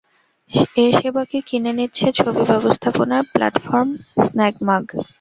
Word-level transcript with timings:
এ 0.75 0.95
সেবাকে 0.97 1.37
কিনে 1.47 1.71
নিচ্ছে 1.77 2.07
ছবি 2.17 2.41
ব্যবস্থাপনার 2.51 3.23
প্ল্যাটফর্ম 3.33 3.89
স্ম্যাগমাগ। 4.23 4.85